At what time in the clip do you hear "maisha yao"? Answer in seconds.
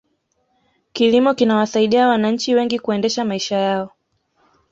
3.25-3.91